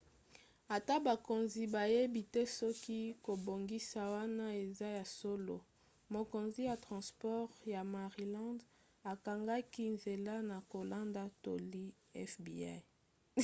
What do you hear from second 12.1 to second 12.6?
ya fbi